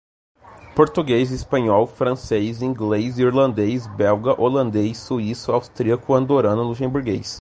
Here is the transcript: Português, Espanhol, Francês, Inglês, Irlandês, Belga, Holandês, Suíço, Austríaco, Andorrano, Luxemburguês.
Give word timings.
Português, 0.75 1.29
Espanhol, 1.31 1.85
Francês, 1.85 2.63
Inglês, 2.63 3.19
Irlandês, 3.19 3.85
Belga, 3.85 4.33
Holandês, 4.41 4.97
Suíço, 4.97 5.51
Austríaco, 5.51 6.15
Andorrano, 6.15 6.63
Luxemburguês. 6.63 7.29